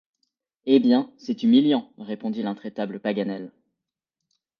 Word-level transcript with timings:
Eh 0.65 0.79
bien, 0.79 1.11
c’est 1.19 1.43
humiliant! 1.43 1.93
répondit 1.99 2.41
l’intraitable 2.41 2.99
Paganel. 2.99 3.51